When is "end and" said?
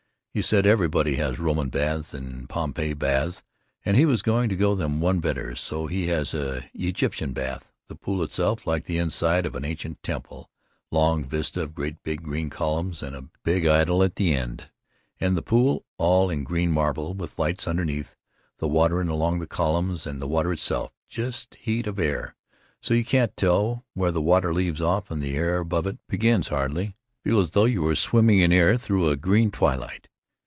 14.33-15.35